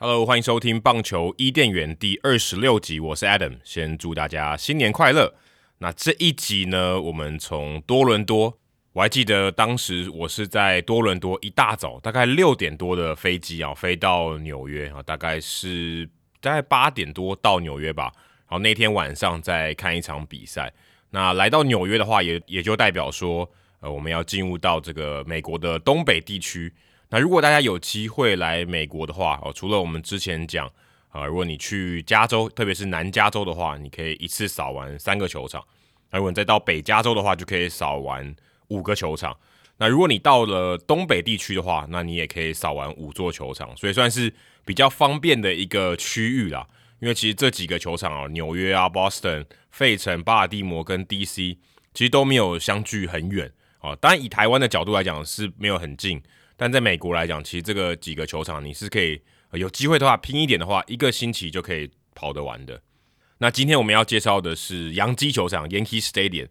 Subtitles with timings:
[0.00, 5.34] Hello，欢迎收听棒球伊甸园第二十六集，我是 Adam，先祝大家新年快乐。
[5.78, 8.58] 那这一集呢，我们从多伦多，
[8.92, 16.06] 我还记得当时我是在多伦多一大早，大概六点多的飞机啊，飞到纽约啊，大概是
[16.40, 18.12] 大概八点多到纽约吧。
[18.48, 20.72] 然后那天晚上再看一场比赛。
[21.10, 26.72] 那来到纽约的话也，也就代表说，呃，我们要进入到这个美国的东北地区。
[27.10, 30.66] 那如果大家有机会来美国的话，哦，除了我们之前讲，
[31.08, 35.62] 啊、呃，如果你去加州，特别是南加州的话，你可以一次扫完三个球场；
[36.10, 38.34] 那如果你再到北加州的话，就可以扫完
[38.68, 39.34] 五个球场。
[39.78, 44.30] 那如果你到了东北地区的话，那你也可以扫完五座球场，所以算是
[44.68, 46.66] 比较方便的一个区域啦。
[47.00, 51.56] 因为其实这几个球场啊，纽约啊、Boston、费城、巴尔的摩跟 DC，
[51.94, 53.96] 其实都没有相距很远啊。
[53.96, 56.22] 当然，以台湾的角度来讲是没有很近。
[56.54, 62.82] 但在美国来讲，其实这个几个球场你是可以、有机会的话拼一点的话，一个星期就可以跑得完的。
[63.38, 66.48] 那今天我们要介绍的是洋基球场 （Yankee Stadium）。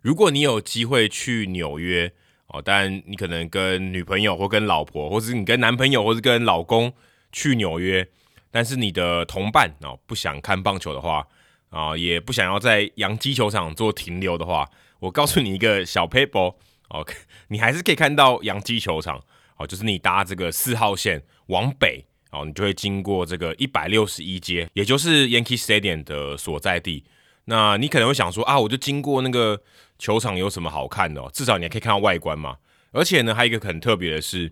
[0.00, 2.10] 如果你有机会去纽约
[2.46, 6.90] 哦，当然你可能跟女朋友或跟老婆，或是你跟男朋友或是跟老公
[7.32, 8.08] 去纽约，
[8.50, 11.26] 但是你的同伴哦不想看棒球的话
[11.70, 16.54] 啊、也不想要在洋基球场做停留的话，我告诉你一个小 paper
[16.88, 17.06] 哦，
[17.48, 19.22] 你还是可以看到洋基球场。
[19.56, 27.04] 哦，就是你搭这个四号线往北，哦，你就会经过这个一百六十一街，也就是 Yankee Stadium 的所在地。
[27.44, 29.60] 那你可能会想说啊，我就经过那个
[29.98, 31.30] 球场有什么好看的哦？
[31.34, 32.56] 至少你还可以看到外观嘛。
[32.92, 34.50] 而且呢，还有一个很特别的是，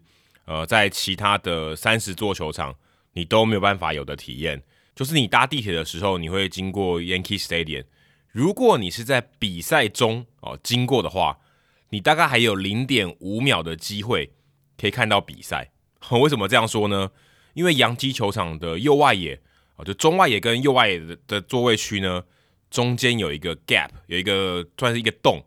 [0.48, 2.74] 呃，在其他的三十座球场，
[3.12, 4.62] 你都没有办法有的体验，
[4.94, 7.84] 就是你搭地铁的时候，你会经过 Yankee Stadium。
[8.32, 11.38] 如果你是在比赛中哦经过的话，
[11.90, 14.32] 你大概还有零点五秒的机会。
[14.80, 15.72] 可以看到比赛，
[16.22, 17.10] 为什么这样说呢？
[17.54, 19.40] 因为洋基球场的右外野
[19.74, 22.22] 啊，就中外野跟右外野的的座位区呢，
[22.70, 25.44] 中间有一个 gap，有一个算是一个洞，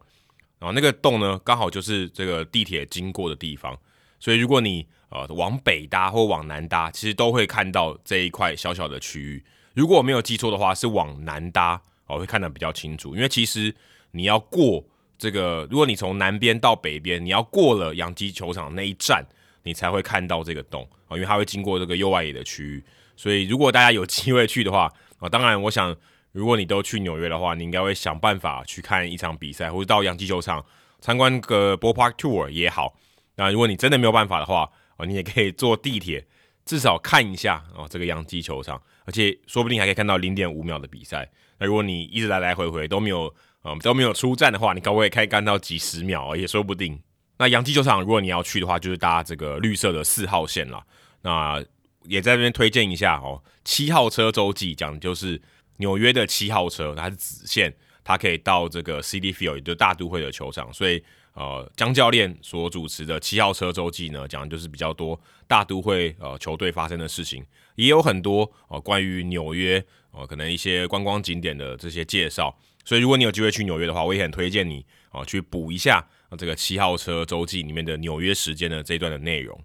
[0.59, 3.79] 然后那个洞呢，刚好就是这个地铁经过的地方，
[4.21, 9.43] 所以如果你呃往北搭或往南搭，其实都会看到这一块小小的区域。
[9.73, 13.75] 如果我没有记错的话，是往南搭哦，会看得比较清楚，因为其实
[14.11, 14.85] 你要过。
[15.17, 19.23] 这个，如果你从南边到北边，你要过了洋基球场那一站，
[19.61, 22.83] 你才会看到这个洞啊，因为它会经过这个右外野的区域。
[23.15, 25.95] 所以，如果大家有机会去的话啊，当然，我想
[26.31, 30.65] 如果你都去纽约的话，你应该会想办法去看一场比赛，或者到洋基球场
[30.99, 32.97] 参观个 Ballpark Tour 也好。
[33.35, 36.25] 那如果你真的没有办法的话啊，你也可以坐地铁，
[36.65, 41.29] 至少看一下哦这个洋基球场，而且说不定还可以看到零点五秒的比赛。
[41.59, 43.33] 那如果你一直来来回回都没有。
[43.63, 46.99] 嗯，都没有出站的话，你可不可以可以看到几十秒也说不定。
[47.37, 50.83] 那洋基球场，如果你要去的话，就是搭这个绿色的四号线啦。
[51.21, 51.63] 那
[52.05, 55.39] 也在这边推荐一下哦，七号车洲际讲的就是
[55.77, 57.71] 纽约的七号车，它是子线，
[58.03, 60.73] 它可以到这个 Citi Field，也就是大都会的球场。
[60.73, 61.03] 所以
[61.33, 72.55] 呃，江教练所主持的七号车周记呢，讲的就是比较多大都会呃球队发生的事情，也有很多、呃、关于纽约、呃、可能一些观光景点的这些介绍。
[72.83, 76.05] 所以，如果你有机会去纽约的话，我也很推荐你啊去补一下
[76.37, 79.57] 这个七号车周记里面的纽约时间的这一段的内容。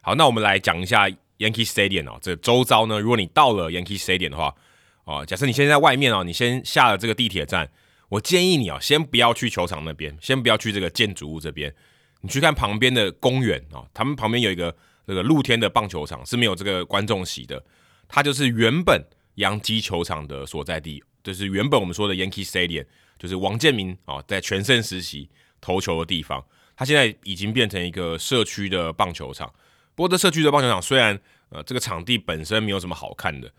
[0.00, 1.06] 好，那我们来讲一下
[1.38, 4.54] Yankee Stadium 哦，这周遭呢，如果你到了 Yankee Stadium 的话，
[5.04, 7.70] 啊，假设你现在在外面哦，你先下了这个地铁站，
[8.08, 11.74] 我建议你啊，先不要去球场那边，先不要去这个建筑物这边，
[12.20, 14.74] 你去看旁边的公园啊，他们旁边有一个
[15.06, 17.64] 这个露天的棒球场是没有这个观众席的，
[18.08, 19.04] 它就是原本
[19.36, 21.02] 洋基球场的所在地。
[21.24, 22.86] 就是原本我们说的 Yankee Stadium，
[23.18, 25.28] 就是王建民啊在全盛时期
[25.60, 26.44] 投球的地方，
[26.76, 29.52] 它现在已经变成一个社区的棒球场。
[29.96, 31.18] 不过这社区的棒球场虽然
[31.48, 33.52] 呃这个场地本身没有什么好看的，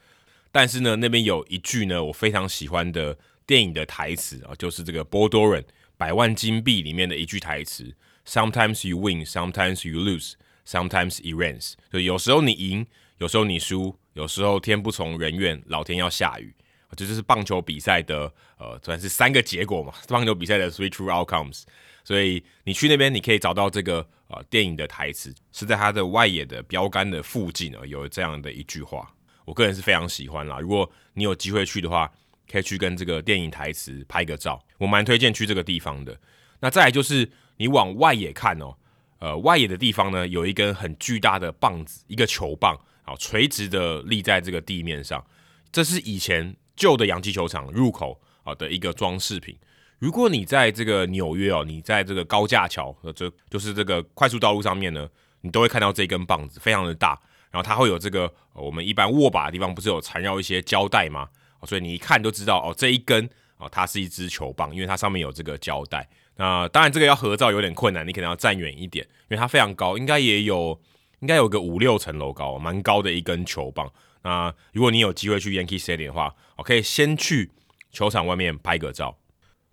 [0.50, 3.18] 但是呢那边有一句呢我非常喜欢的
[3.48, 5.64] 电影的台词啊，就是这个 Bull Durham
[5.98, 7.96] 百万金币里面的一句台词
[8.28, 10.34] ：Sometimes you win, sometimes you lose,
[10.68, 11.74] sometimes it rains。
[11.92, 12.86] 就有时候你赢，
[13.18, 16.54] 有时候你输，有时候天不从人愿，老天要下雨。
[16.96, 19.94] 这就是棒球比赛的呃，算是三个结果嘛。
[20.08, 21.64] 棒球比赛的 three true outcomes。
[22.04, 29.14] 所以你去那边，你可以找到这个呃电影的台词，是在它的外野的标杆的附近啊，有这样的一句话。
[29.44, 30.60] 我个人是非常喜欢啦。
[30.60, 32.10] 如果你有机会去的话，
[32.52, 34.62] 可以去跟这个电影台词拍个照。
[34.78, 36.18] 我蛮推荐去这个地方的。
[36.60, 38.76] 那再来就是你往外野看哦，
[39.20, 45.24] 呃，外野的地方呢，有一根很巨大的棒子，一个球棒啊，垂直的立在这个地面上。
[45.72, 49.58] 这是以前旧的洋基球场入口啊的一个装饰品。
[50.00, 55.08] 如果你在这个纽约哦，你在这个高架桥，这就是这个快速道路上面呢，
[55.42, 57.20] 你都会看到这根棒子，非常的大。
[57.50, 61.28] 然后它会有这个我们一般握把的地方，不是有缠绕一些胶带吗？
[61.66, 66.08] 所以你一看就知道哦，这一根哦，它是一支球棒，因为它上面有这个胶带。
[66.36, 70.80] 那当然这个要合照有点困难，你可能要站远一点，因为它非常高，应该也有
[71.20, 73.92] 应该有个五六层楼高，蛮高的一根球棒。
[74.22, 77.52] 那如果你有机会去 Yankee Stadium 的话，我可以先去
[77.92, 79.18] 球场外面拍个照。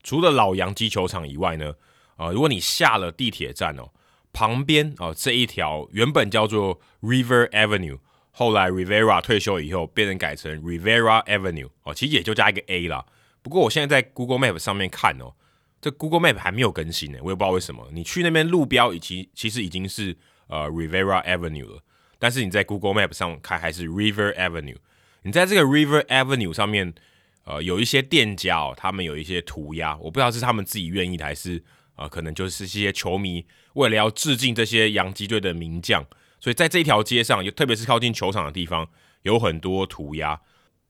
[0.03, 1.75] 除了老洋基球场以外呢，
[2.17, 3.91] 呃，如果你下了地铁站哦，
[4.33, 7.99] 旁边哦、这一条原本叫做 River Avenue，
[8.37, 13.07] 后来 Rivera 退休以后变成改成 Rivera Avenue 哦，其实也就加一个 A 啦。
[13.41, 15.33] 不过我现在在 Google Map 上面看哦，
[15.81, 17.89] 这 Google Map 还没有更新呢，我也不知道为什么。
[17.93, 20.17] 你去那边路标以及其实已经是
[20.49, 21.83] 呃 Rivera Avenue 了，
[22.19, 24.79] 但是你在 Google Map 上看还是 River Avenue。
[25.23, 26.95] 你在这个 River Avenue 上面。
[27.47, 31.63] 呃，有一些店家哦，他们有一些涂鸦，我不知道是他们自己愿意的，还是
[31.95, 33.45] 呃，可能就是一些球迷
[33.75, 36.03] 为了要致敬这些洋基队的名将，
[36.45, 38.87] 所以在这一条街上，特别是靠近球场的地方，
[39.23, 40.39] 有很多涂鸦。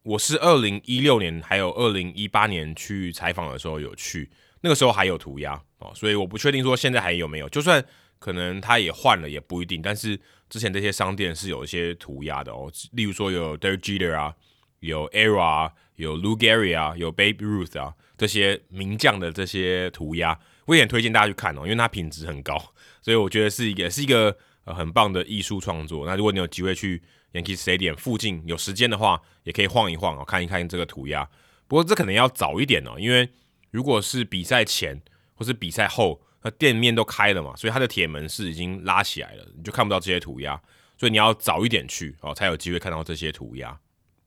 [0.03, 4.29] 我是二零一六年还有二零一八年去采访的时候有去，
[4.63, 7.85] 那个时候还有涂鸦哦，所以我不确定说现在还有没有，就算
[8.19, 10.21] 可能他也换了也不一定，但是
[10.51, 14.35] 之前这些商店是有一些涂鸦的哦，例如说有 Derek Jeter 啊。
[14.81, 26.07] 有 ERA 啊，有 Lou Gehrig 啊，有 Babe Ruth 啊，这些名将的这些涂鸦，我也很推荐大家去看哦，因为它品质很高，所以我觉得是一个是一个呃很棒的艺术创作。
[26.07, 27.03] 那如果你有机会去
[27.33, 31.29] Yankee Stadium 附近有时间的话，也可以晃一晃哦，看一看这个涂鸦。
[31.67, 33.29] 不过这可能要早一点哦，因为
[33.71, 35.01] 如果是比赛前
[35.35, 40.61] 或是比赛后，那店面都开了嘛，所以它的铁门是已经拉起来了，你就看不到这些涂鸦，
[40.99, 43.79] 所以你要早一点去哦，才有机会看到这些涂鸦。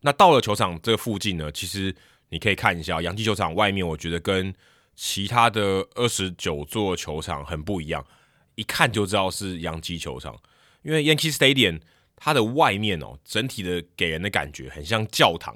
[0.01, 1.95] 那到了球场这个附近呢，其实
[2.29, 4.53] 你可以看一下洋基球场外面，我觉得跟
[4.95, 8.03] 其他的二十九座球场很不一样，
[8.57, 10.37] 一看就知道是洋基球场。
[10.83, 11.79] 因为 Yankee Stadium
[12.15, 15.55] 它的外面哦，整体的给人的感觉很像教堂，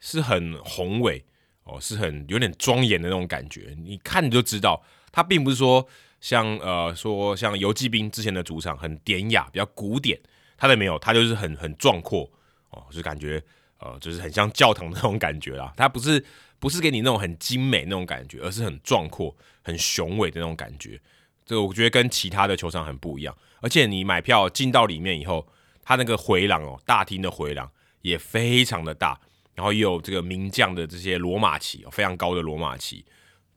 [0.00, 1.24] 是很宏伟
[1.64, 3.76] 哦，是很有点庄严的那种感觉。
[3.78, 5.86] 你看你就知道，它并不是说
[6.20, 10.18] 像呃说像游骑兵之前的主场很典雅、比较古典，
[10.56, 12.30] 它的没有，它就是很很壮阔。
[12.70, 13.42] 哦，就感觉
[13.78, 15.72] 呃，就是很像教堂的那种感觉啦。
[15.76, 16.24] 它不是
[16.58, 21.00] 不是给你那种很精美那种感觉，而是很壮阔、很雄伟的那种感觉。
[21.44, 23.36] 这个我觉得跟其他的球场很不一样。
[23.60, 25.46] 而且你买票进到里面以后，
[25.82, 27.70] 它那个回廊哦，大厅的回廊
[28.02, 29.20] 也非常的大，
[29.54, 33.04] 然后也有这个名将的这些罗马旗，非常高的罗马旗，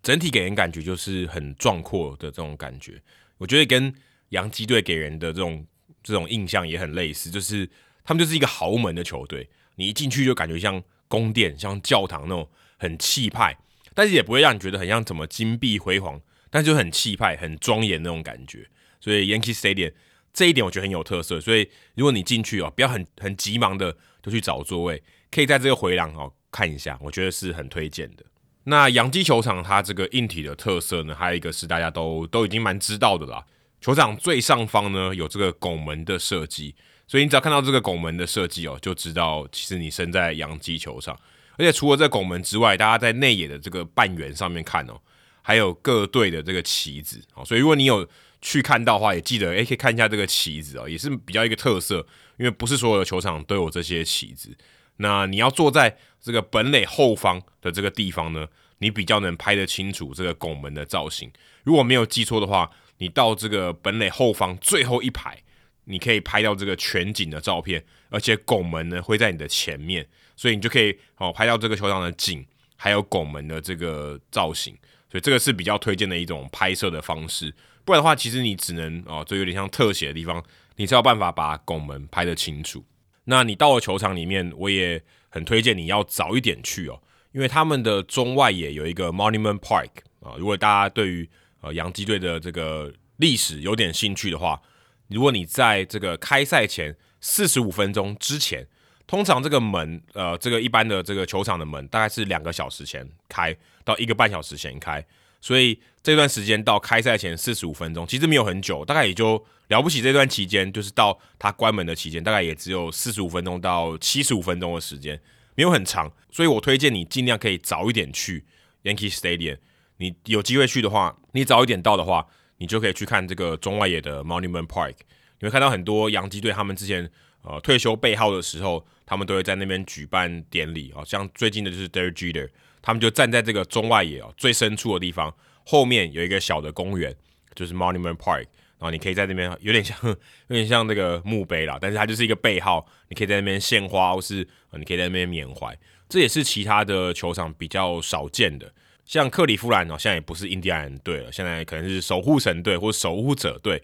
[0.01, 3.01] 整体给人感觉就是很壮阔的这种感觉。
[3.37, 3.93] 我觉得跟
[4.29, 5.65] 洋基队给人的这种
[6.03, 7.69] 这种印象也很类似，就是。
[8.09, 13.57] 他们就是一个豪门的球队，你一进去就感觉像宫殿、像教堂那种很气派，
[13.93, 18.67] 但是也不会让你觉得很像怎么金碧辉煌，但是就很气派、很庄严那种感觉。
[18.99, 19.93] 所以 Yankee Stadium
[20.33, 21.39] 这一点我觉得很有特色。
[21.39, 25.01] 所以如果你进去哦，不要很很急忙的就去找座位，
[25.31, 28.23] 可以在这个回廊哦看一下，我觉得是很推荐的。
[28.65, 33.45] 那洋基球场它这个硬体的特色呢，还有一个是大家都都已经蛮知道的啦，
[33.79, 36.75] 球场最上方呢有这个拱门的设计。
[37.07, 41.17] 所以你只要看到这个拱门的设计哦，就知道其实你身在洋基球场。
[41.57, 44.99] 而且除了这拱门之外，大家在内野的这个半圆上面看哦，
[45.47, 47.45] 还有各队的这个旗子哦。
[47.45, 48.05] 所以如果你有
[48.41, 52.05] 去看到的话，也记得诶，可以看一下这个旗子哦，也是比较一个特色。
[52.37, 54.53] 因为不是所有的球场都有这些旗子。
[54.97, 58.45] 那你要坐在这个本垒后方的这个地方呢，
[58.79, 61.31] 你比较能拍得清楚这个拱门的造型。
[61.63, 65.41] 如果没有记错的话，你到这个本垒后方最后一排。
[65.89, 74.77] 你可以拍到这个全景的照片，而且拱门呢会在你的前面，所以你就可以哦拍到这个球场的景，还有拱门的这个造型，
[75.09, 77.53] 所以这个是比较推荐的一种拍摄的方式。
[77.85, 80.43] 不然的话，其实你只能哦，就有点像特写的地方，
[80.75, 82.83] 你才有办法把拱门拍得清楚。
[83.25, 89.89] 那你到了球场里面，我也很推荐你要早一点去哦，因为他们的中外野有一个 Monument Park
[90.21, 91.29] 啊，如果大家对于
[91.61, 94.61] 呃洋基队的这个历史有点兴趣的话。
[95.09, 98.67] 如果你在这个开赛前四十五分钟之前，
[99.07, 105.03] 通常这个门，呃，这个一般的这个球场的门大概是两个小时前开到一个半小时前开，
[105.41, 110.01] 所以这段时间到开赛前四十五分钟，其实没有很久，大概也就了不起。
[110.01, 115.19] 这段期间就是到它关门的期间，大概也只有四十五分钟到七十五分钟的时间，
[115.55, 116.11] 没有很长。
[116.29, 118.45] 所以我推荐你尽量可以早一点去
[118.83, 119.57] Yankee Stadium。
[119.97, 122.27] 你有机会去的话，你早一点到的话。
[122.59, 124.95] 你就可以去看这个中外野的 Monument Park，
[125.41, 127.07] 你会看到很多洋基队他们之前
[127.43, 131.03] 呃退休背号的时候，他们都会在那边举办典礼哦。
[131.03, 132.47] 像最近的就是 Derek Jeter，
[132.81, 135.33] 他们就站在这个中外野哦最深处的地方，
[135.65, 137.15] 后面有一个小的公园，
[137.55, 138.45] 就是 Monument Park，
[138.77, 145.75] 然后你可以在那边有点像 有点像那个墓碑啦，但是它就是一个背号，你可以在那边献花，或是你可以在那边缅怀。
[146.09, 148.71] 这也是其他的球场比较少见的。
[149.05, 153.81] 像克利夫兰哦，现在也不是印第安人队了，现在可能是守护神队或守护者队。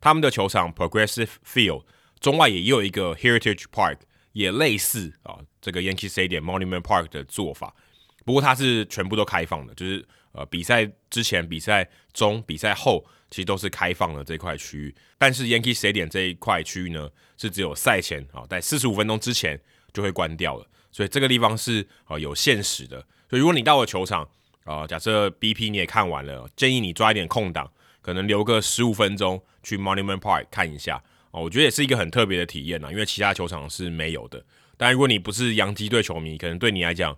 [0.00, 1.84] 他们的球场 Progressive Field
[2.20, 3.98] 中外也有一个 Heritage Park，
[4.32, 7.74] 也类似啊这个 Yankee Stadium Monument Park 的做法。
[8.24, 14.94] 不过它是全部都开放的，就是呃比赛之前、比赛中、比赛后，其实都是开放的这块区域。
[15.18, 19.60] 但是 Yankee Stadium 这一块区域呢，是只有赛前啊，在四十五分钟之前
[19.92, 20.66] 就会关掉了。
[20.92, 23.04] 所以这个地方是啊有限时的。
[23.28, 24.22] 所以如果你到了球场，
[24.64, 27.72] 啊、呃，假设 BP 你也看完了，建议你抓一点空档，
[28.02, 31.42] 可能留个十五分钟去 Monument Park 看一下哦。
[31.42, 34.44] 我觉得也是一个很特别的体验呐，因为其他球场是没有的。
[34.76, 37.16] 但如果你不是洋基队球迷，可能对你来讲，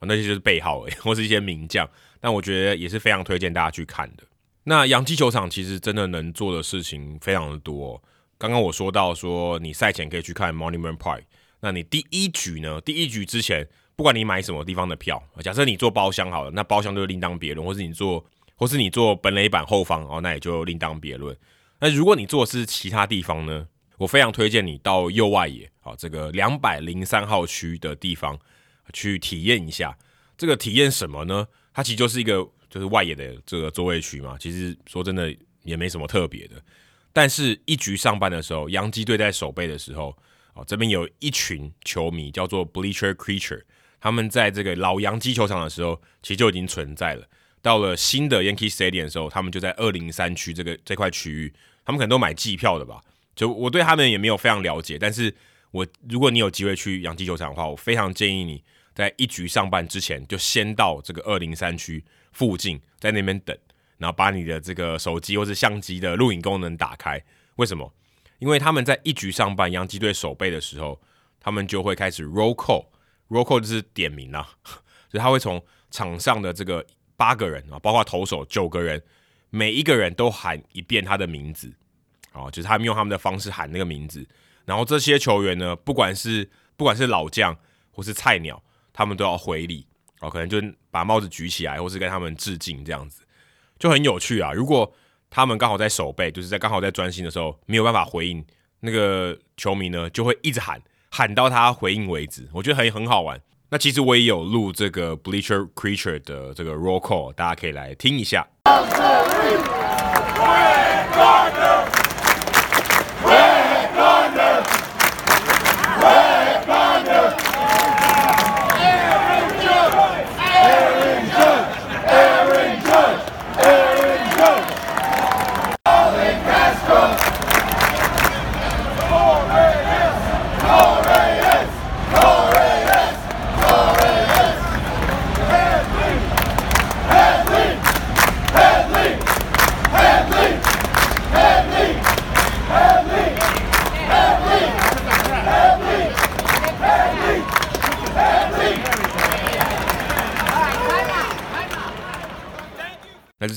[0.00, 1.88] 那些就是背号诶， 或是一些名将。
[2.20, 4.24] 但我觉得也是非常推荐大家去看的。
[4.64, 8.02] 那洋基球场其实真的能做的事情非常的多。
[8.38, 11.22] 刚刚我说到说，你赛前可以去看 Monument Park，
[11.60, 12.80] 那你第一局呢？
[12.80, 13.68] 第一局之前。
[13.96, 21.36] 不管你买什么地方的票，假设你坐包厢好了，那包厢就另当别论；或是你坐，或是你坐本垒板后方哦，那也就另当别论。
[21.80, 23.66] 那如果你坐的是其他地方呢？
[23.96, 28.38] 我非常推荐你到右外野，好，这个两百零三号区的地方
[28.94, 29.94] 去体验一下。
[30.38, 31.46] 这个体验什么呢？
[31.74, 32.36] 它其实就是一个
[32.70, 34.38] 就是外野的这个座位区嘛。
[34.40, 35.34] 其实说真的
[35.64, 36.56] 也没什么特别的。
[37.12, 40.16] 但是，一局上半的时候，洋基队在守备的时候，
[40.54, 43.62] 哦，这边有一群球迷叫做 Bleacher Creature。
[44.00, 47.26] 他们在这个老洋基球场的时候，其实就已经存在了。
[47.62, 51.52] 到了新的 Yankee Stadium 的时候，他们就在二零三区这个这块区域，
[51.84, 53.02] 他们可能都买季票的吧。
[53.36, 55.34] 就我对他们也没有非常了解，但是
[55.70, 58.62] 我如果你有机会去洋基球场的话，我非常建议你
[58.94, 63.56] 在一局上半之前就先到这个二零三区附近，在那边等，
[63.98, 67.22] 然后把你的这个手机或是相机的录影功能打开。
[67.56, 67.92] 为什么？
[68.38, 71.00] 因为他们在一局上半洋基队守备的时候，
[71.38, 72.86] 他们就会开始 roll call。
[73.28, 74.50] Roll call 就是点名啊，
[75.10, 76.84] 所 以他会从场上的这个
[77.20, 79.02] 八个人啊，包括投手九个人，
[79.50, 81.70] 每一个人都喊一遍他的名字，
[82.32, 84.26] 啊，就是他们用他们的方式喊那个名字。
[84.64, 86.48] 然后这些球员呢，不管是
[86.78, 87.54] 不管是老将
[87.90, 89.86] 或是菜鸟，他们都要回礼，
[90.20, 90.56] 哦，可能就
[90.90, 93.22] 把帽子举起来，或是跟他们致敬，这样子
[93.78, 94.52] 就很有趣啊。
[94.52, 94.90] 如果
[95.28, 98.42] 他们刚好在守备，就是在刚好在专心的时候没有办法回应，
[98.80, 100.80] 那个球迷呢就会一直喊。
[101.10, 103.38] 喊到他回应为止，我觉得很很好玩。
[103.72, 108.44] 那其实我也有录这个 Bleacher Creature 的这个 Roll Call，大家可以来听一下。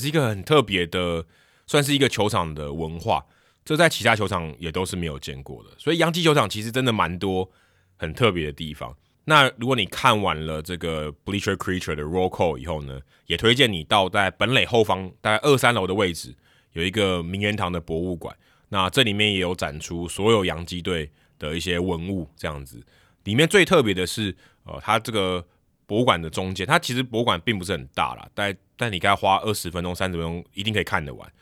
[0.04, 1.24] 是一个很特别的，
[1.66, 3.24] 算是一个球场的文化，
[3.64, 5.70] 这在其他球场也都是没有见过的。
[5.78, 7.50] 所以洋基球场其实真的蛮多
[7.96, 8.94] 很特别的地方。
[9.24, 16.34] 那如果你看完了这个 Bleacher Creature 的 Roll Call 以后呢，也推荐你到在本垒后方大概二三楼的位置，
[16.74, 18.36] 有一个名人堂的博物馆。
[18.68, 22.84] 那这里面也有展出所有洋基队的一些文物，这样子。
[23.24, 25.42] 里面最特别的是，呃，它这个。
[25.86, 31.32] 博物馆的中间，它其实博物馆并不是很大啦，但但你该花二十分钟、三十分钟，一定可以看得完。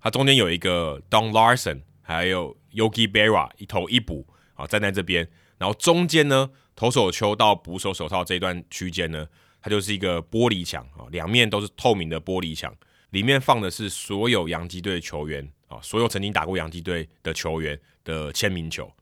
[0.00, 5.28] 它中间有一个 Don Larson，还有 Yogi Berra 一投一捕啊，站在这边。
[5.58, 9.26] 然后中间呢，投手球到捕手手套这一段区间呢，
[9.60, 12.72] 它就是一个玻璃墙啊，两面都是透明的玻璃墙，
[13.10, 18.92] 里面放的是所有洋基队球员啊，所有曾经打过洋基队的球员的签名球。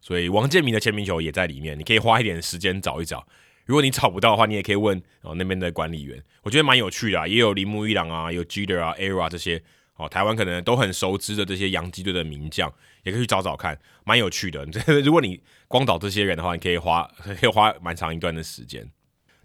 [0.00, 3.26] 所以王建民的签名球也在里面，你可以花一点时间找一找。
[3.66, 9.62] 如果你找不到的话，你也可以问哦那边的管理员，我觉得蛮有趣的啊，也有铃木一朗啊，有 Jeter 啊，Era 这些
[9.96, 14.64] 哦，台湾可能都很熟知的这些洋基队的名将，也可以去找找看，蛮有趣的。
[15.04, 18.88] 如果你光找这些人的话，你可以花 可以花蛮长一段的时间。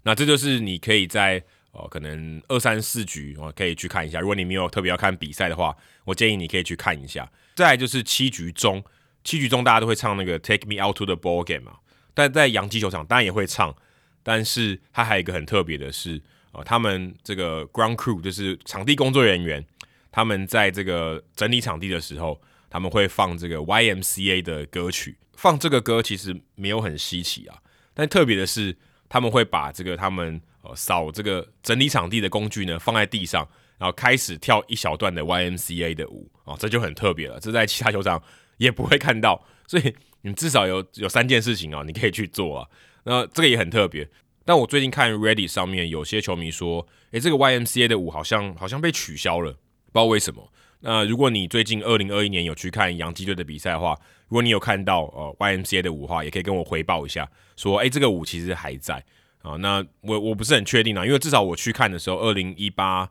[0.04, 4.20] 那这就是你可以在哦可能二三四局哦可以去看一下。
[4.20, 7.30] 如果你没有特别要看比赛的话，我建议你可以去看一下。
[7.54, 8.82] 再来就是七局中
[9.24, 11.78] 七局中大家都会唱那个 Take Me Out to the Ball Game 嘛，
[12.14, 13.74] 但在洋基球场当然也会唱，
[14.22, 16.20] 但是它还有一个很特别的是，
[16.52, 19.64] 呃，他们这个 Ground Crew 就是场地工作人员，
[20.10, 27.58] 他们在这个整理场地的时候，他们会放这个 YMCA 的歌曲，放这个歌其实没有很稀奇啊，
[27.94, 28.76] 但特别的是，
[29.08, 33.48] 他们会把这个他们呃扫这个整理场地的工具呢放在地上，
[33.78, 38.22] 然后开始跳一小段的 YMCA 的舞啊，这就很特别了，这在其他球场。
[38.58, 42.68] 也不会看到，所以你至少有有三件事情啊，你可以去做啊。
[43.04, 44.08] 那这个也很特别。
[44.44, 50.52] 但我最近看 Reddit 上面有些球迷说，诶，这个 YMCA 的舞好像好像被取消了，不知道为什么。
[50.80, 53.96] 那如果你最近二零二一年有去看洋基队的比赛的话，
[54.28, 59.04] 如果你有看到呃 YMCA 的舞的话，也可以跟我回报一下，说诶，这个舞其实还在
[59.42, 59.56] 啊。
[59.60, 63.10] 那我我不是很确定啊，因为至少我去看的时候，二零一八。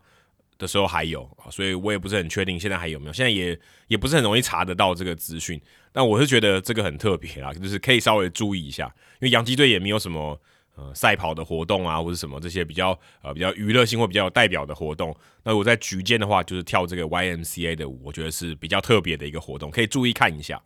[0.61, 3.13] 的时候还有啊，所以我也不是很确定现在还有没有。
[3.13, 5.59] 现在也也不是很容易查得到这个资讯，
[5.91, 8.85] 但我是觉得这个很特别啦， 就是可以稍微注意一下，
[9.19, 10.39] 因为洋基队也没有什么
[10.75, 15.15] 呃赛跑的活动啊，或者什么这些比较呃比较娱乐性或比较有代表的活动。
[15.43, 20.61] 那我在局间的话，就是跳这个 YMCA 的舞，我觉得是比较特别的一个活动，可以注意看一下。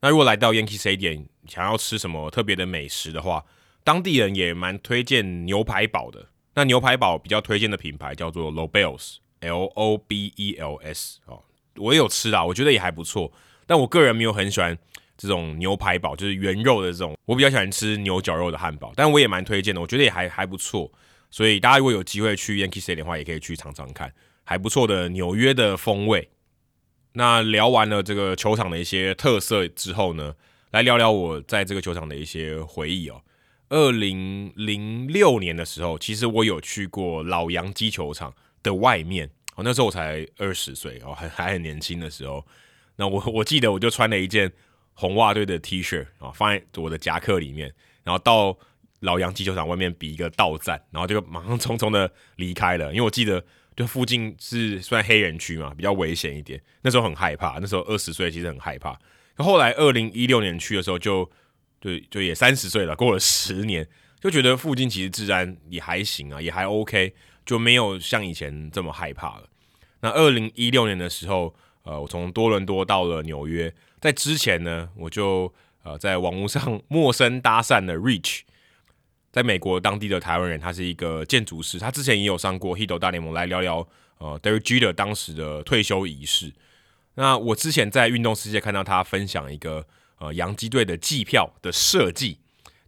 [0.00, 3.44] 那如果来到 Yankee Stadium 想要吃什么特别的美食的话，
[3.82, 6.28] 当地人也蛮推荐牛排堡的。
[6.58, 11.40] 那牛排堡比较推荐的品牌叫做 Lobels，L O B E L S 哦，
[11.76, 13.30] 我也有吃啦，我觉得也还不错。
[13.64, 14.76] 但我个人没有很喜欢
[15.16, 18.92] 这种牛排堡，就是原肉的这种，我比较喜欢吃牛绞肉的汉堡。
[18.96, 20.90] 但我也蛮推荐的，我觉得也还还不错。
[21.30, 24.12] 所以大家如果有机会去 Yankee Stadium 的话，也可以去尝尝看，
[24.42, 26.28] 还不错的纽约的风味。
[27.12, 30.34] 那聊完了这个球场的一些特色之后呢，
[30.72, 33.22] 来聊聊我在这个球场的一些回忆哦。
[33.70, 39.30] 二零零六年的时候，其实我有去过老洋基球场的外面。
[39.56, 42.46] 哦，那时候我才二十岁哦，还还很年轻的时候。
[42.96, 44.50] 那我 我记得我就穿了一件
[44.94, 47.72] 红袜队的 T 恤啊，放在我的夹克里面，
[48.04, 48.56] 然后到
[49.00, 52.90] 老洋基球场外面比一个到站，然后就马上匆匆的离开了。
[52.90, 53.44] 因为我记得
[53.76, 56.58] 就附近是算黑人区嘛，比较危险一点。
[56.82, 58.98] 那时候很害怕，那时候二十岁其实很害怕。
[59.36, 61.30] 可后来二零一六年去的时候就。
[61.80, 63.86] 对，就也三十岁了，过了十年，
[64.20, 67.14] 就觉得附近其实治安也还行啊，也还 OK，
[67.46, 69.44] 就没有像以前这么害怕了。
[70.00, 78.40] 那二零一六年的时候，呃，我从多伦多到了纽约，在之前呢，我就呃在网络上 陌生搭讪了 Rich，
[79.30, 83.86] 在美国当地的台湾人，他是一个建筑师，他之前也有上过《h i d o 大联盟》来聊聊
[84.18, 86.52] 呃 Derek Jeter 当时的退休仪式。
[87.14, 89.86] 那我之前在运动世界看到他分享一个。
[90.18, 92.38] 呃，洋基队的季票的设计，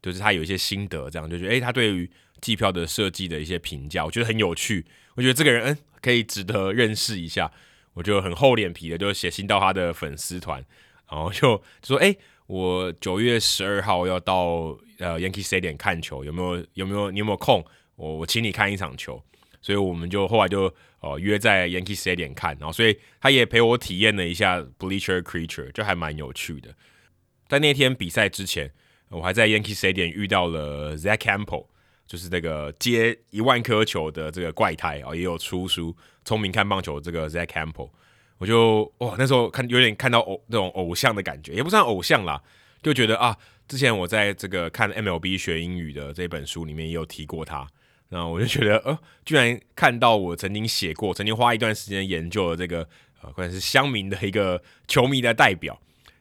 [0.03, 4.85] 就是他有一些心得，这样就觉得，诶，他对于季票的设计的一些评价，我觉得很有趣。
[5.15, 7.51] 我觉得这个人，嗯，可以值得认识一下。
[7.95, 10.65] 我就很厚脸皮的，就写信到他的粉丝团，
[11.11, 12.17] 然后就说，诶，
[12.47, 17.65] 我九月十二号要到呃 Yankee Stadium 看球，有没有有没有你有没有空？
[17.97, 19.23] 我我请你看一场球。
[19.63, 26.75] 所以我们就后来就呃约在 Yankee Stadium 看，然后所以他也陪我体验了一下 Bleacher Creature，就还蛮有趣的。
[27.51, 28.71] 在那天比赛之前，
[29.09, 31.67] 我还在 Yankee Stadium 遇到了 Zack Campbell，
[32.07, 35.93] 就是那个接一万颗球的这个怪胎啊，也有出书
[36.25, 37.91] 《聪明看棒球》这个 Zack Campbell，
[38.39, 42.41] 我就哇那时候看有点看到偶那种偶像的感觉，也不算偶像啦，
[42.85, 43.37] 就觉得啊，
[43.67, 47.67] 之前我在这个看 MLB 学英语的这本书里面也有提过他，
[48.11, 52.89] 那我就觉得呃，居然看到我曾经写过、曾经花一段时间研究的这个
[53.23, 55.77] 呃，可能是乡民的一个球迷的代表，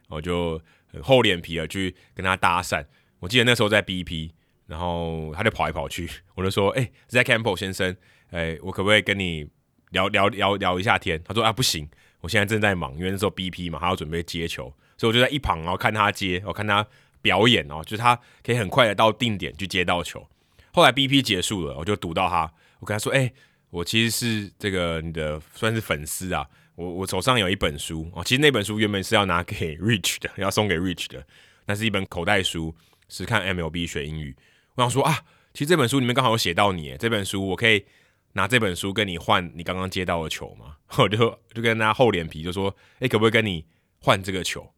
[0.07, 0.59] 我就。
[1.01, 2.85] 厚脸皮的去跟他搭讪，
[3.19, 4.31] 我记得那时候在 BP，
[4.67, 7.95] 然后他就跑来跑去，我就说：“哎、欸、Zack Campbell 先生，
[8.31, 9.47] 哎、我可不可以跟你
[9.91, 11.87] 聊聊聊聊一下天？”他说：“啊，不行，
[12.21, 16.85] 我现在正在忙，因为那时候 BP 嘛，还要准备接球，所以我就在一旁，然后看他接，我看他
[17.21, 20.27] 表演哦，就是他可以很快的到定点去接到球。
[20.71, 23.31] 后来 BP 结束了，我就堵到他，我跟他说：“哎、
[23.69, 26.47] 我其实是这个你的算是粉丝啊。”
[26.79, 31.27] 我我手上有一本书哦，其实那本书原本是要拿给 Rich 的，要送给 Rich 的，
[31.65, 32.73] 那是一本口袋书，
[33.09, 34.33] 是看 MLB 学英语。
[34.75, 35.19] 我想说啊，
[35.53, 37.85] 其实这本书里面刚好有写到你，这本书我可以
[38.31, 40.77] 拿这本书跟你换你刚刚接到的球吗？
[40.97, 43.65] 我就就跟他厚脸皮就说，哎、可不可以跟你
[43.99, 44.73] 换这个球？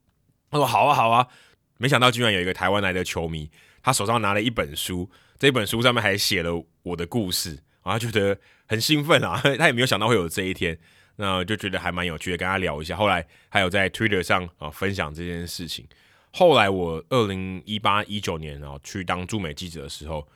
[0.49, 1.27] 他说好啊好啊，
[1.77, 3.51] 没想到居然有一个台湾来的球迷，
[3.83, 10.79] 他手上拿了一本书，这本书上面还写了我的故事，然后觉得很兴奋啊， 他也没有想到会有这一天。
[11.21, 12.97] 那就觉得还蛮有趣的，跟他聊一下。
[12.97, 15.85] 后来还有在 Twitter 上啊分享这件事情。
[16.31, 20.27] 后来我二零一八一九年啊去当驻美记者的时候，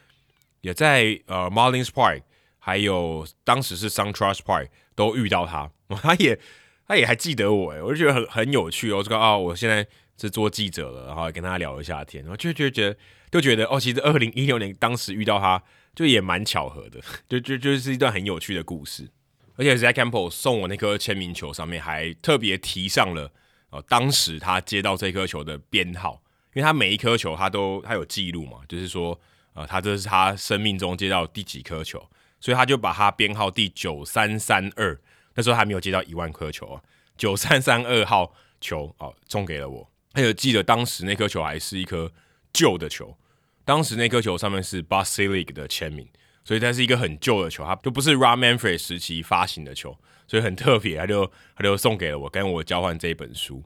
[0.62, 2.21] 也在呃 Marlins Park，
[2.60, 6.39] 还有当时是 SunTrust Park 都遇到他， 他也
[6.88, 9.02] 他也还记得我诶，我就觉得很很有趣哦。
[9.02, 9.88] 这个啊，我现在
[10.21, 12.98] 是做记者了，然后跟他聊一下天，然后就就觉得
[13.32, 15.63] 就觉得哦，其实二零一六年当时遇到他
[15.95, 19.10] 就也蛮巧合的， 就就就是一段很有趣的故事。
[19.58, 23.32] 而且 Zack Campbell 送我那颗签名球上面还特别提上了
[23.70, 26.22] 哦，当时他接到这颗球的编号，
[26.54, 29.20] 因为他每一颗球他都他有记录嘛，就是说
[29.54, 32.06] 呃，他这是他生命中接到第几颗球，
[32.39, 35.00] 所以他就把他编号第九三三二，
[35.36, 36.82] 那时候还没有接到一万颗球啊，
[37.18, 39.89] 九三三二号球哦送给了我。
[40.13, 42.12] 还有记得当时那颗球还是一颗
[42.54, 43.18] 旧的球，
[43.63, 46.08] 当时那颗球上面是 Bud Selig 的签名。
[46.46, 53.64] 所以它是一个很旧的球，它就不是 Rob Manfred 时期发行的球，所以很特别，他就他就送给了我，跟我交换这一本书。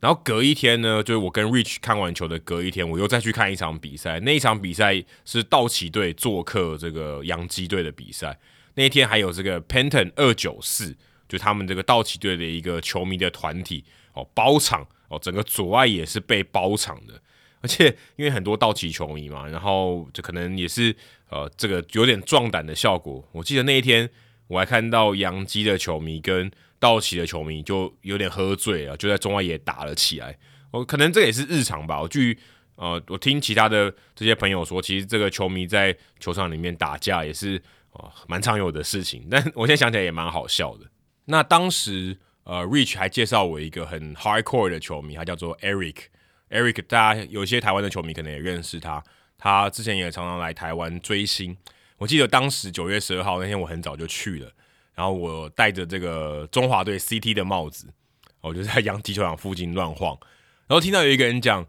[0.00, 4.20] 然后隔一天呢，就是我跟 Rich 看完球的隔一天，我又再去看一场比赛。
[4.20, 8.38] 那一场比赛是道奇队做客这个洋基队的比赛。
[8.74, 10.94] 那一天还有这个 Penton 二九四，
[11.26, 17.20] 就他们这个道奇队的一个球迷的团体哦，包场哦，整个左外也是被包场的。
[17.64, 20.94] 而且因为很多道奇球迷嘛，然后就可能也是
[21.30, 23.26] 呃这个有点壮胆的效果。
[23.32, 24.06] 我记得那一天
[24.48, 30.36] 我还看到洋基的球迷跟道奇的球迷就有点喝醉了，就在中外野打了起来。
[30.72, 32.02] 我可能这也是日常吧。
[32.02, 32.38] 我据
[32.76, 37.58] 呃我听其他的这些朋友说，其实这个球迷在球场里面打架也是
[37.92, 39.26] 呃蛮常有的事情。
[39.30, 40.84] 但我现在想起来也蛮好笑的。
[41.24, 45.94] 那当时呃 Rich 还介绍我一个很 hardcore 的球迷，他叫做 Eric。
[46.54, 49.02] Eric，大家有些台湾的球迷可能也认识他，
[49.36, 51.56] 他之前也常常来台湾追星。
[51.98, 54.52] 我记得当时九月十二号那天，我很早就去了，
[54.94, 57.88] 然后我戴着这个中华队 CT 的帽子，
[58.40, 60.16] 我就在洋基球场附近乱晃，
[60.68, 61.66] 然后听到有一个人讲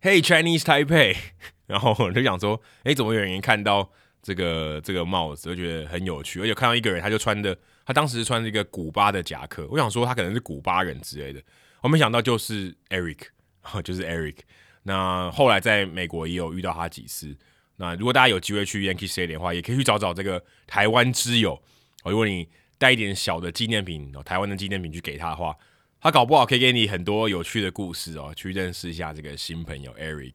[0.00, 1.14] “Hey Chinese Taipei”，
[1.68, 3.90] 然后我就想说，哎，怎么有人看到
[4.22, 11.42] 这个这个帽子，我觉得很有趣，而且看到一个人，他就穿的，他当时是穿着一个古巴的夹克，我想说他可能是古巴人之类的，
[11.82, 13.26] 我没想到就是 Eric。
[13.84, 14.36] 就是 Eric，
[14.82, 17.36] 那后来在美国也有遇到他几次。
[17.76, 21.54] 那如果大家有机会去 Yankee Stadium 的话，也可以去找找这个台湾之友。
[22.02, 25.56] 哦，如果你带一点小的纪念品，哦台湾的纪念品去给他的话，
[25.98, 30.34] 他搞不好可以给你很多有趣的故事哦，去认识一下这个新朋友 Eric。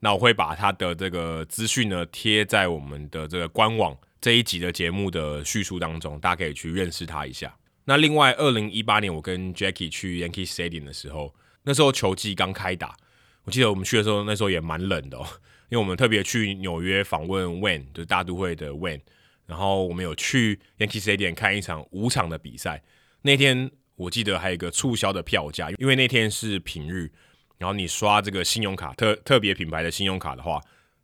[0.00, 7.56] 那我会把他的这个资讯呢贴在我们的这个官网这一集的节目的叙述当中，大家可以去认识他一下。
[7.84, 11.34] 那另外，二零一八年我跟 Jackie 去 Yankee Stadium 的时候。
[11.64, 12.96] 那时候球季刚开打，
[13.44, 15.26] 我记得我们去的时候，那时候也蛮冷的哦，
[15.70, 19.00] 因为我们特别去纽约访问 Wayne，就是大都会的 Wayne，
[19.46, 22.82] 然后我们有去 Yankee Stadium 看一场五场的比赛。
[23.22, 27.10] 那天我记得还有一个促销的票价，因为那天是平日，
[27.58, 30.60] 然后你刷这个信用卡特特别品牌的信用卡的话，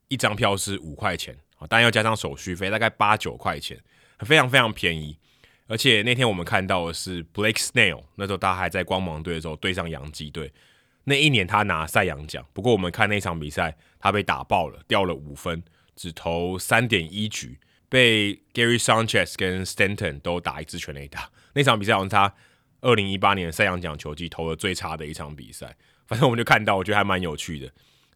[0.09, 3.79] 一张票是五块钱啊，当然要加上手续费，大概八九块钱，
[4.19, 5.17] 非常非常便宜。
[5.71, 10.53] 而且那天我们看到的是 Blake Snell，那时候他还在光芒队的时候对上洋基队，
[11.05, 12.45] 那一年他拿赛扬奖。
[12.53, 15.63] 不过我们看那场比赛，他被打爆了，掉了五分，
[15.95, 21.31] 只投三点一局，被 Gary Sanchez 跟 Stanton 都打一支全垒打。
[21.55, 22.35] 那场比赛好像是他
[22.81, 25.77] 二零一八年赛扬奖球季投的最差的一场比赛。
[26.09, 27.71] 反正我们就看到，我觉得还蛮有趣的，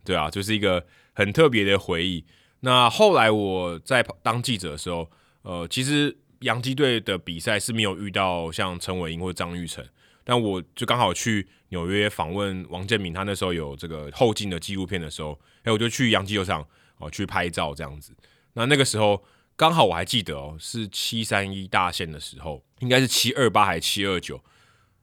[0.05, 2.25] 对啊，就是一个很特别的回忆。
[2.61, 5.09] 那后来我在当记者的时候，
[5.43, 6.19] 呃，其实。
[6.45, 9.83] 洋基队的比赛是没有遇到像陈伟英或张玉成，
[10.23, 16.67] 但我就刚好去纽约访问王建民，他那时候有这个后进的纪录片的时候，哎，我就去洋基球场
[16.99, 18.15] 哦去拍照这样子。
[18.53, 19.25] 那那个时候
[19.57, 24.45] 刚好我还记得哦，是七三一大限的时候，应该是七二八还是七二九，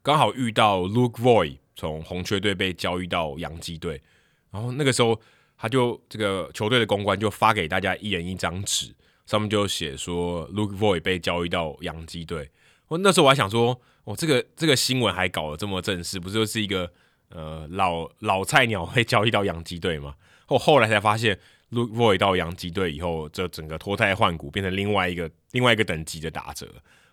[0.04, 3.99] 刚好遇到 Luke Voit 从红雀队被交易到洋基队，
[4.51, 5.19] 然后那个时候
[5.58, 8.93] 他就这个球队的公关就发给大家一人一张纸。
[9.32, 12.52] 上面就写说，Luke Voit 被交易到洋基队。
[12.89, 16.91] 我那时候我还想说，哦，这个这个新闻还搞得这么正式，不就是一个
[17.30, 20.15] 呃老老菜鸟被交易到洋基队吗？
[20.48, 21.39] 后后来才发现
[21.72, 26.65] ，Luke Voit 到洋基队以后，这整个脱胎换骨，变成另外一个另外一个等级的打者。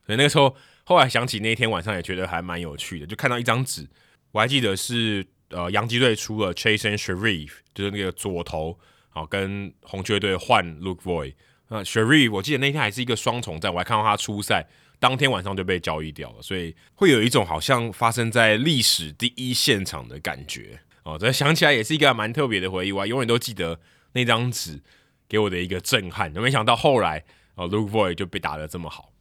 [0.04, 3.86] 所以那个时候，后来想起那天晚上也觉得还蛮有趣的，就看到一张纸，
[4.32, 8.76] 我还记得是呃洋基队出了 Chasen Shreve，就是那个左投，
[9.08, 11.34] 好跟红雀队换 Luke Voit。
[11.68, 14.66] 啊，Sherry，我记得那天还是一个双重战，我还看到他出赛，
[14.98, 21.18] 当天晚上就被交易掉了，所以会有一种好像发生在历史第一现场的感觉哦。
[21.20, 23.78] 这想起来也是一个蛮特别的回忆，我还永远都记得
[24.12, 24.80] 那张纸
[25.28, 26.32] 给我的一个震撼。
[26.32, 27.22] 没想到后来
[27.54, 29.12] 哦，Luke Voit 就被打得这么好，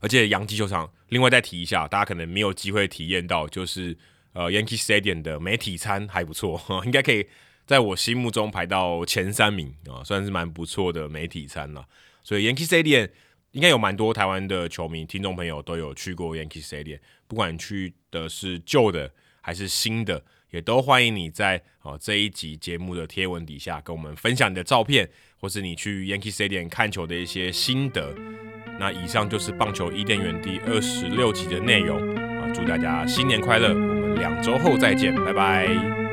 [0.00, 3.96] 而且洋基球场，另外再提一下，大家可能没有机会体验到，就是
[4.32, 7.24] 呃 Yankee Stadium 的媒体餐还不错， 应该可以。
[7.66, 11.84] 在我心目中排到前三名啊，算是蛮不错的媒体餐了。
[12.22, 13.08] 所以 Yankee Stadium
[13.52, 25.08] 应该有蛮多台湾的球迷、听众朋友都有去过 Yankee Stadium，不管去的是旧的还是新的，也都欢迎你在哦这一集节目的贴文底下跟我们分享你的照片，
[25.40, 28.14] 或是你去 Yankee Stadium 看球的一些心得。
[28.78, 31.96] 那以上就是棒球伊甸园第二十六集的内容
[32.40, 32.50] 啊！
[32.52, 36.03] 祝大家新年快乐，我们两周后再见，拜拜。